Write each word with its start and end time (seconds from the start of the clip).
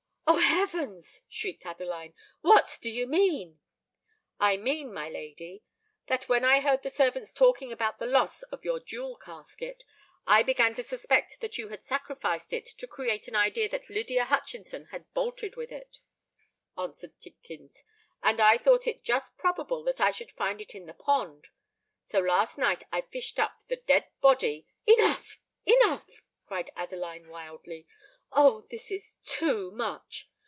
"O 0.27 0.43
heavens!" 0.43 1.23
shrieked 1.27 1.65
Adeline: 1.65 2.13
"what 2.39 2.77
do 2.81 2.89
you 2.89 3.05
mean?" 3.05 3.59
"I 4.39 4.55
mean, 4.55 4.93
my 4.93 5.09
lady, 5.09 5.61
that 6.07 6.29
when 6.29 6.45
I 6.45 6.61
heard 6.61 6.83
the 6.83 6.89
servants 6.89 7.33
talking 7.33 7.71
about 7.73 7.99
the 7.99 8.05
loss 8.05 8.41
of 8.43 8.63
your 8.63 8.79
jewel 8.79 9.17
casket, 9.17 9.83
I 10.25 10.41
began 10.43 10.73
to 10.75 10.83
suspect 10.83 11.41
that 11.41 11.57
you 11.57 11.67
had 11.67 11.83
sacrificed 11.83 12.53
it 12.53 12.65
to 12.65 12.87
create 12.87 13.27
an 13.27 13.35
idea 13.35 13.67
that 13.69 13.89
Lydia 13.89 14.23
Hutchinson 14.25 14.85
had 14.87 15.11
bolted 15.13 15.57
with 15.57 15.71
it," 15.71 15.99
answered 16.77 17.17
Tidkins; 17.19 17.83
"and 18.23 18.39
I 18.39 18.57
thought 18.57 18.87
it 18.87 19.03
just 19.03 19.37
probable 19.37 19.83
that 19.83 19.99
I 19.99 20.11
should 20.11 20.31
find 20.31 20.61
it 20.61 20.73
in 20.73 20.85
the 20.85 20.93
pond. 20.93 21.47
So 22.05 22.19
last 22.19 22.57
night 22.57 22.85
I 22.91 23.01
fished 23.01 23.37
up 23.39 23.57
the 23.67 23.75
dead 23.77 24.07
body——" 24.21 24.65
"Enough! 24.87 25.37
enough!" 25.65 26.23
cried 26.45 26.71
Adeline, 26.77 27.27
wildly: 27.27 27.85
"Oh! 28.33 28.61
this 28.69 28.91
is 28.91 29.17
too 29.25 29.71
much! 29.71 30.29